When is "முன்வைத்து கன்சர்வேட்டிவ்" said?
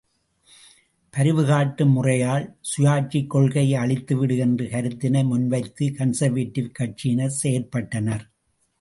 5.25-6.75